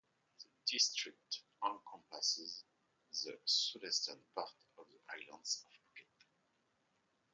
The 0.39 0.45
district 0.65 1.41
encompasses 1.63 2.63
the 3.23 3.37
southern 3.45 4.23
part 4.33 4.49
of 4.79 4.87
the 4.87 4.99
island 5.07 5.41
of 5.41 5.41
Phuket. 5.45 6.25